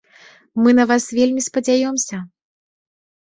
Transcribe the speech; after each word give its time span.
Мы 0.61 0.69
на 0.77 0.85
вас 0.91 1.05
вельмі 1.17 1.43
спадзяёмся. 1.49 2.17